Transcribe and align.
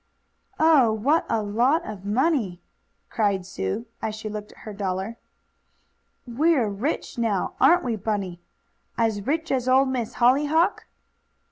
"Oh, 0.59 0.91
what 0.91 1.27
a 1.29 1.43
lot 1.43 1.85
of 1.87 2.05
money!" 2.05 2.59
cried 3.11 3.45
Sue, 3.45 3.85
as 4.01 4.15
she 4.15 4.29
looked 4.29 4.51
at 4.51 4.57
her 4.61 4.73
dollar. 4.73 5.17
"We're 6.25 6.67
rich 6.69 7.19
now; 7.19 7.53
aren't 7.61 7.83
we, 7.83 7.95
Bunny? 7.97 8.41
As 8.97 9.27
rich 9.27 9.51
as 9.51 9.69
Old 9.69 9.89
Miss 9.89 10.15
Hollyhock?" 10.15 10.87